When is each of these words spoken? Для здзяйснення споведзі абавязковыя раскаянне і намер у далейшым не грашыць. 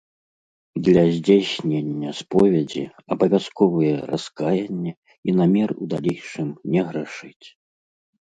Для 0.85 1.01
здзяйснення 1.15 2.13
споведзі 2.21 2.83
абавязковыя 3.15 3.95
раскаянне 4.13 4.91
і 5.29 5.37
намер 5.41 5.69
у 5.81 5.91
далейшым 5.93 6.49
не 6.77 6.81
грашыць. 6.89 7.47